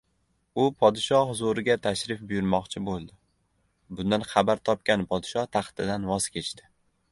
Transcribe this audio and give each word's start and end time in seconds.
—U 0.61 0.63
podsho 0.83 1.19
huzuriga 1.31 1.75
tashrif 1.87 2.23
buyurmoqchi 2.31 2.83
bo‘ldi. 2.89 3.15
Bundan 4.01 4.27
xabar 4.33 4.65
topgan 4.71 5.07
podsho 5.15 5.47
taxtidan 5.59 6.11
voz 6.15 6.31
kechdi. 6.39 6.71